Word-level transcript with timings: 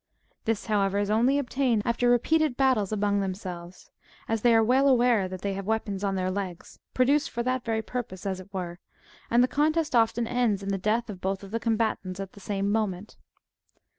This, 0.45 0.65
however, 0.65 0.97
is 0.97 1.11
only 1.11 1.37
obtained 1.37 1.83
after 1.85 2.09
repeated 2.09 2.57
battles 2.57 2.91
among 2.91 3.19
themselves, 3.19 3.91
as 4.27 4.41
they 4.41 4.55
are 4.55 4.63
well 4.63 4.87
aware 4.87 5.27
that 5.27 5.41
they 5.43 5.53
have 5.53 5.67
weapons 5.67 6.03
on 6.03 6.15
their 6.15 6.31
legs, 6.31 6.79
produced 6.95 7.29
for 7.29 7.43
that 7.43 7.63
very 7.63 7.83
purpose, 7.83 8.25
as 8.25 8.39
it 8.39 8.51
were, 8.51 8.79
and 9.29 9.43
the 9.43 9.47
contest 9.47 9.95
often 9.95 10.25
ends 10.25 10.63
in 10.63 10.69
the 10.69 10.79
death 10.79 11.07
of 11.07 11.21
both 11.21 11.41
the 11.41 11.59
combatants 11.59 12.19
at 12.19 12.31
the 12.31 12.39
same 12.39 12.71
moment. 12.71 13.15